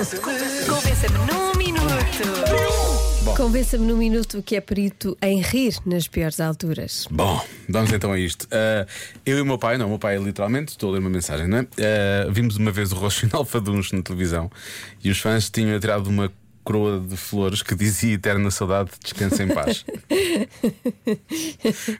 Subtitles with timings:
[0.00, 3.36] Convença-me num minuto.
[3.36, 7.06] Convença-me num minuto que é perito em rir nas piores alturas.
[7.10, 7.38] Bom,
[7.68, 8.48] vamos então a isto.
[8.50, 8.86] Ah,
[9.26, 11.46] eu e o meu pai, não, o meu pai literalmente, estou a ler uma mensagem,
[11.46, 11.66] não é?
[11.78, 14.50] Ah, vimos uma vez o Rocinal Faduns na televisão
[15.04, 16.32] e os fãs tinham tirado uma
[16.70, 19.84] coroa de flores que dizia Eterna Saudade, descansa em paz.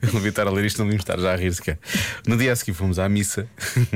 [0.00, 1.76] eu vi estar a ler isto, não devia estar já a rir sequer.
[2.24, 3.48] No dia a seguir fomos à missa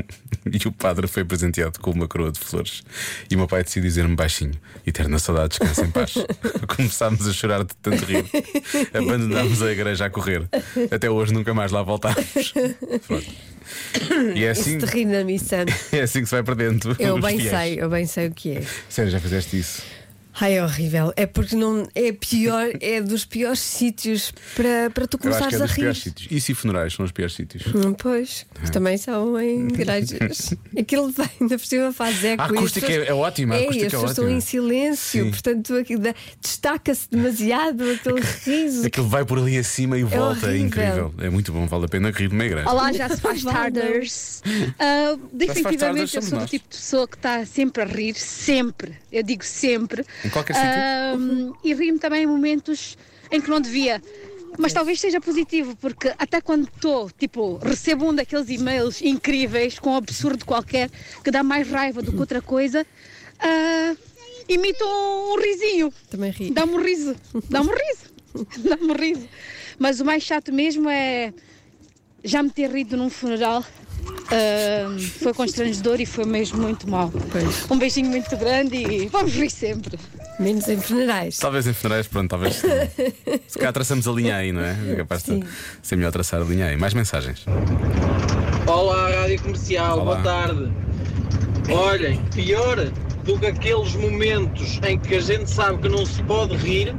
[0.51, 2.83] e o padre foi presenteado com uma coroa de flores.
[3.31, 4.51] E o meu pai decidiu dizer-me baixinho:
[4.85, 6.15] Eterna Saudade, descansa em paz.
[6.75, 8.25] Começámos a chorar de tanto rir.
[8.93, 10.45] Abandonámos a igreja a correr.
[10.91, 12.53] Até hoje nunca mais lá voltámos.
[13.07, 13.25] Pronto.
[14.35, 15.65] E é assim, Isso na missa.
[15.91, 16.95] é assim que se vai para dentro.
[16.99, 17.57] Eu bem fiéis.
[17.57, 18.63] sei, eu bem sei o que é.
[18.89, 19.81] Sério, já fizeste isso?
[20.39, 21.13] Ai, é horrível.
[21.15, 25.63] É porque não é pior, é dos piores sítios para, para tu que começares é
[25.63, 26.13] a rir.
[26.29, 27.63] e funerais são os piores sítios.
[27.73, 28.69] Hum, Pois, É.
[28.69, 30.53] também são em igrejas.
[30.77, 32.41] Aquilo vai, ainda por cima faz eco.
[32.41, 35.23] A acústica pessoas- é- é ótima, a É, acústica as é pessoas estão em silêncio,
[35.25, 35.29] Sim.
[35.31, 35.73] portanto
[36.41, 38.85] destaca-se demasiado aquele riso.
[38.85, 40.51] Aquilo vai por ali acima e volta.
[40.51, 41.13] É incrível.
[41.19, 42.69] É muito bom, vale a pena rir numa igreja.
[42.69, 44.41] Olá, já se faz tarders.
[44.79, 46.49] Ah, definitivamente tarders eu sou do nós.
[46.49, 48.93] tipo de pessoa que está sempre a rir, sempre.
[49.11, 50.05] Eu digo sempre.
[50.25, 50.55] Em qualquer?
[50.57, 51.13] Ah,
[51.63, 52.97] e rio-me também em momentos
[53.31, 54.01] em que não devia.
[54.57, 59.91] Mas talvez seja positivo, porque até quando estou, tipo, recebo um daqueles e-mails incríveis, com
[59.91, 60.89] um absurdo qualquer,
[61.23, 62.85] que dá mais raiva do que outra coisa,
[63.39, 63.95] ah,
[64.47, 65.93] imito um risinho.
[66.09, 66.51] Também ri.
[66.51, 67.15] Dá-me um riso.
[67.49, 68.13] Dá-me um riso.
[68.69, 69.27] Dá-me um riso.
[69.77, 71.33] Mas o mais chato mesmo é
[72.23, 73.63] já me ter rido num funeral.
[74.31, 77.11] Ah, foi constrangedor e foi mesmo muito mal.
[77.31, 77.69] Pois.
[77.69, 79.97] Um beijinho muito grande e vamos rir sempre.
[80.39, 81.37] Menos em funerais.
[81.37, 82.55] Talvez em funerais, pronto, talvez.
[83.47, 84.75] Se calhar traçamos a linha aí, não é?
[84.89, 85.43] É capaz de
[85.81, 86.77] ser melhor traçar a linha aí.
[86.77, 87.45] Mais mensagens.
[88.67, 90.15] Olá, Rádio Comercial, Olá.
[90.15, 90.71] boa tarde.
[91.69, 92.91] Olhem, pior
[93.23, 96.95] do que aqueles momentos em que a gente sabe que não se pode rir,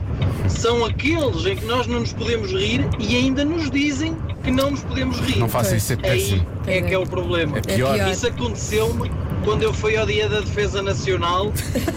[0.49, 4.17] são aqueles em que nós não nos podemos rir e ainda nos dizem
[4.47, 5.39] que não nos podemos rir.
[5.41, 6.47] Não faça isso, é Aí péssimo.
[6.69, 7.59] é que é o problema.
[7.59, 7.95] É pior.
[7.95, 8.09] pior.
[8.13, 9.11] Isso aconteceu-me
[9.45, 11.53] quando eu fui ao Dia da Defesa Nacional,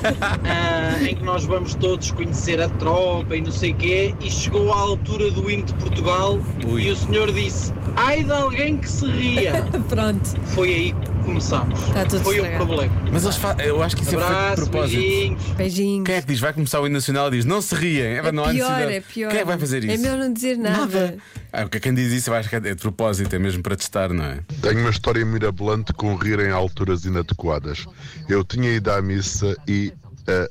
[0.44, 4.32] ah, em que nós vamos todos conhecer a tropa e não sei o quê, e
[4.32, 6.84] chegou à altura do hino de Portugal Ui.
[6.84, 9.64] e o senhor disse: ai de alguém que se ria.
[9.88, 10.28] Pronto.
[10.48, 11.80] Foi aí que começámos.
[11.88, 12.66] Está tudo Foi o estragado.
[12.66, 12.94] problema.
[13.12, 13.56] Mas eles fa...
[13.60, 15.00] eu acho que isso é feito de Abraço, propósito.
[15.00, 15.44] beijinhos.
[15.56, 16.06] Beijinhos.
[16.06, 16.40] Quem é que diz?
[16.40, 18.02] Vai começar o hino nacional e diz: Não se riem.
[18.06, 19.30] É, É não pior, é pior.
[19.30, 19.94] Quem é que vai fazer isso?
[19.94, 21.18] É melhor não dizer nada.
[21.52, 24.24] Ah, porque quem diz isso acho que é de propósito, é mesmo para testar, não
[24.24, 24.40] é?
[24.62, 27.86] Tenho uma história mirabolante com rir em alturas inadequadas.
[28.28, 29.92] Eu tinha ido à missa e,
[30.28, 30.48] eh,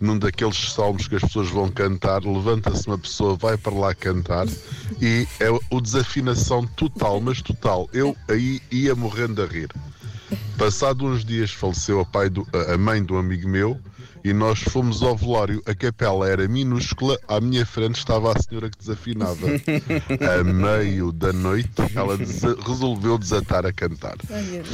[0.00, 4.46] num daqueles salmos que as pessoas vão cantar, levanta-se uma pessoa, vai para lá cantar
[5.00, 7.86] e é o desafinação total, mas total.
[7.92, 9.68] Eu aí ia morrendo a rir.
[10.56, 13.78] Passado uns dias faleceu a, do- a- mãe do amigo meu
[14.24, 15.62] e nós fomos ao velório.
[15.66, 19.46] A capela era minúscula, à minha frente estava a senhora que desafinava.
[20.40, 24.16] A meio da noite, ela desa- resolveu desatar a cantar.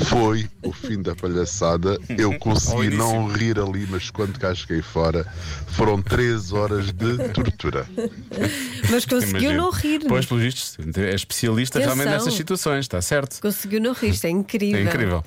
[0.08, 1.98] Foi o fim da palhaçada.
[2.16, 5.26] Eu consegui não rir ali, mas quando cá cheguei fora,
[5.68, 7.86] foram três horas de tortura.
[8.90, 9.62] Mas conseguiu Imagino.
[9.62, 10.00] não rir.
[10.08, 11.96] Pois, pelos vistos, é especialista Atenção.
[11.96, 13.40] realmente nessas situações, está certo?
[13.40, 14.10] Conseguiu não rir.
[14.10, 14.78] Isto é incrível.
[14.80, 15.24] É incrível.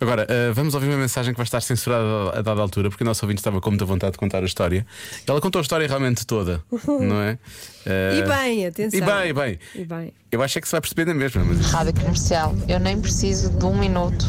[0.00, 3.06] Agora, uh, vamos ouvir uma mensagem que vai estar censurada a dada altura, porque o
[3.06, 4.86] nosso ouvinte estava com muita vontade de contar a história.
[5.26, 7.38] Ela contou a história realmente toda, não é?
[7.86, 8.98] Uh, E bem, atenção.
[8.98, 9.58] E bem, e bem.
[9.74, 10.12] E bem.
[10.30, 13.50] Eu acho é que se vai perceber na mesma, mas Rádio Comercial, eu nem preciso
[13.50, 14.26] de um minuto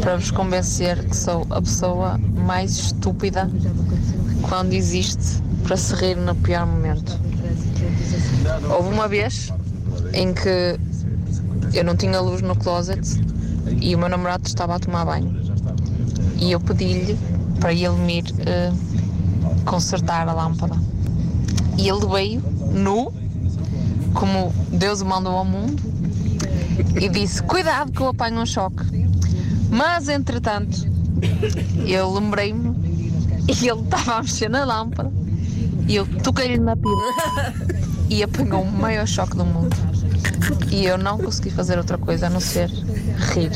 [0.00, 3.50] para vos convencer que sou a pessoa mais estúpida
[4.48, 7.18] quando existe para se rir no pior momento.
[8.70, 9.52] Houve uma vez
[10.12, 10.78] em que
[11.74, 13.00] eu não tinha luz no closet
[13.80, 15.34] e o meu namorado estava a tomar banho.
[16.38, 17.18] E eu pedi-lhe
[17.60, 18.72] para ele me ir eh,
[19.64, 20.76] consertar a lâmpada.
[21.78, 23.12] E ele veio nu,
[24.14, 25.82] como Deus o mandou ao mundo,
[27.00, 28.84] e disse: Cuidado que eu apanho um choque.
[29.70, 30.90] Mas entretanto,
[31.86, 32.74] eu lembrei-me
[33.48, 35.10] e ele estava a mexer na lâmpada
[35.88, 37.12] e eu toquei-lhe na pila
[38.10, 39.76] e apanhou o maior choque do mundo.
[40.70, 43.50] E eu não consegui fazer outra coisa a não ser rir,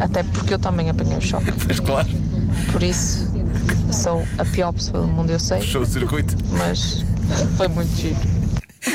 [0.00, 1.52] até porque eu também apanhei o choque.
[1.66, 2.08] mas claro,
[2.72, 3.30] Por isso,
[3.96, 6.34] sou a pior pessoa do mundo, eu sei, fechou o circuito.
[6.58, 7.04] mas
[7.56, 8.16] foi muito giro.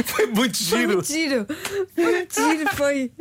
[0.06, 0.94] Foi muito Foi giro.
[0.94, 1.46] muito giro.
[1.94, 3.12] Foi muito giro, foi.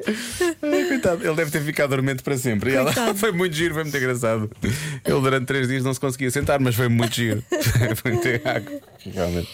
[0.88, 2.70] Coitado, ele deve ter ficado dormente para sempre.
[2.70, 3.18] E ela Coitado.
[3.18, 4.48] foi muito giro, foi muito engraçado.
[4.62, 7.42] Ele durante três dias não se conseguia sentar, mas foi muito giro.
[7.96, 8.80] foi muito água.
[9.04, 9.48] Realmente.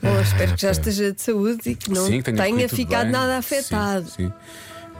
[0.00, 3.02] Bom, espero que já esteja de saúde e que não Sim, que tenha tenha ficado
[3.04, 3.10] bem.
[3.12, 4.08] nada Sim, afetado.
[4.10, 4.32] Sim,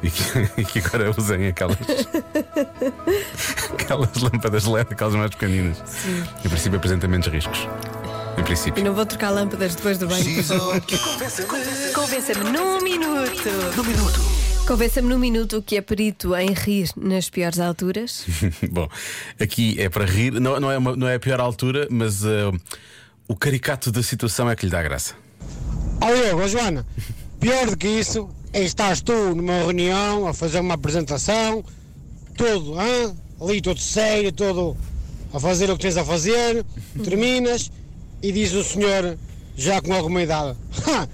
[0.03, 0.23] e que,
[0.61, 1.77] e que agora usem aquelas.
[3.79, 5.83] aquelas lâmpadas LED, aquelas mais pequeninas.
[5.87, 6.25] Sim.
[6.45, 7.69] Em princípio, apresenta menos riscos.
[8.37, 8.81] Em princípio.
[8.81, 10.25] E não vou trocar lâmpadas depois do banho.
[11.95, 13.43] Convença-me num minuto.
[14.67, 18.25] Convença-me num minuto o que é perito em rir nas piores alturas.
[18.71, 18.89] Bom,
[19.41, 22.53] aqui é para rir, não, não, é, uma- não é a pior altura, mas uh,
[23.29, 25.15] o caricato da situação é que lhe dá graça.
[26.01, 26.87] Ó Joana,
[27.39, 31.65] pior do que isso estás tu numa reunião a fazer uma apresentação,
[32.37, 33.15] todo, hã?
[33.41, 34.77] ali todo sério, todo
[35.33, 36.65] a fazer o que tens a fazer,
[37.03, 37.71] terminas
[38.23, 39.17] e diz o senhor,
[39.57, 40.57] já com alguma idade,
[40.87, 41.09] "Ha,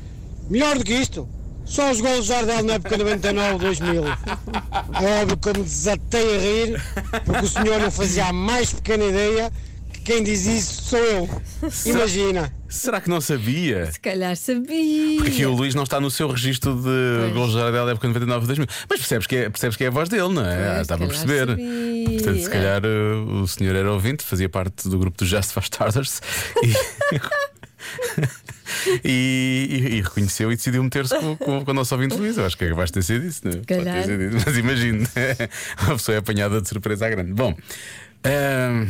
[0.51, 1.29] melhor do que isto,
[1.65, 4.05] só os gols de Jardel na época 99, 2000.
[4.05, 6.83] É óbvio que eu me desatei a rir,
[7.27, 9.53] porque o senhor não fazia a mais pequena ideia
[10.09, 11.29] quem diz isso sou eu.
[11.85, 12.51] Imagina.
[12.67, 13.93] Será que não sabia?
[13.93, 15.17] Se calhar sabia.
[15.19, 18.09] Porque aqui o Luís não está no seu registro de gols de Jardel da época
[18.09, 18.67] 99 2000.
[18.89, 20.77] Mas percebes que é, percebes que é a voz dele, não é?
[20.77, 21.47] Pois, Ah, para calhar perceber.
[21.49, 22.11] sabia.
[22.19, 25.63] Portanto, se calhar uh, o senhor era ouvinte, fazia parte do grupo do Just for
[25.63, 26.23] Starters
[29.05, 32.39] e, e, e reconheceu e decidiu meter-se com, com, com o nosso ouvinte Luís.
[32.39, 33.57] Eu acho que é capaz de ter sido isso, não é?
[33.57, 34.05] Pode ter calhar.
[34.05, 34.43] sido isso.
[34.47, 35.07] Mas imagino,
[35.77, 37.33] a pessoa é apanhada de surpresa à grande.
[37.35, 37.55] Bom.
[38.25, 38.87] ahm,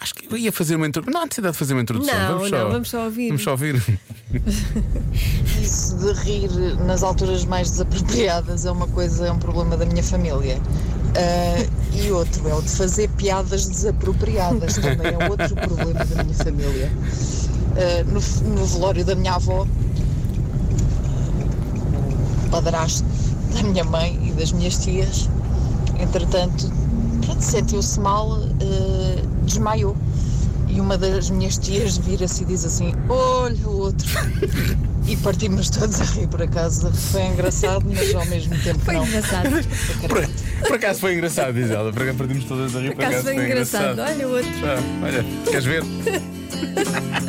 [0.00, 1.12] Acho que eu ia fazer uma introdução.
[1.12, 2.14] Não há necessidade de fazer uma introdução.
[2.14, 3.28] Não, vamos não, só, vamos só ouvir.
[3.28, 4.00] Vamos só ouvir.
[5.62, 6.50] Isso de rir
[6.86, 10.60] nas alturas mais desapropriadas é uma coisa, é um problema da minha família.
[11.16, 16.36] Ah, e outro é o de fazer piadas desapropriadas, também é outro problema da minha
[16.36, 16.92] família.
[17.76, 18.20] Ah, no,
[18.54, 19.66] no velório da minha avó,
[22.46, 23.04] o padrasto
[23.54, 25.28] da minha mãe e das minhas tias,
[25.98, 26.70] entretanto,
[27.26, 28.99] pronto, sentiu-se mal, ah,
[29.50, 29.96] desmaiou.
[30.68, 34.06] E uma das minhas tias vira-se e diz assim: Olha o outro.
[35.06, 36.92] E partimos todos a rir por acaso.
[36.92, 39.04] Foi engraçado, mas ao mesmo tempo Foi não.
[39.06, 39.48] engraçado.
[40.08, 40.28] Por,
[40.68, 41.92] por acaso foi engraçado, diz ela.
[41.92, 42.94] Por acaso perdemos todas a rir.
[42.94, 43.98] Por acaso foi engraçado.
[44.00, 44.50] Olha o outro.
[44.64, 45.82] Ah, olha, queres ver?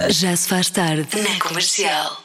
[0.10, 2.22] Já se faz tarde na comercial.